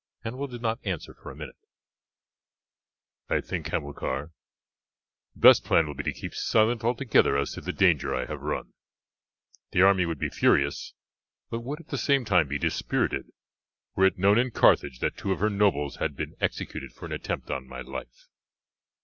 [0.23, 1.59] Hannibal did not answer for a minute.
[3.29, 4.31] "I think, Hamilcar,
[5.35, 8.41] the best plan will be to keep silent altogether as to the danger I have
[8.41, 8.73] run.
[9.73, 10.95] The army would be furious
[11.51, 13.29] but would at the same time be dispirited
[13.95, 17.11] were it known in Carthage that two of her nobles had been executed for an
[17.11, 18.25] attempt on my life.